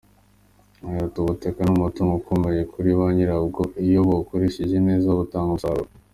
Yagize 0.81 1.03
ati 1.07 1.17
“Ubutaka 1.23 1.59
ni 1.61 1.71
umutungo 1.75 2.13
ukomeye 2.21 2.61
kuri 2.73 2.89
nyirabwo 3.15 3.61
iyo 3.85 3.99
bukoreshejwe 4.07 4.77
neza 4.87 5.17
butanga 5.19 5.49
umusaruro. 5.51 5.91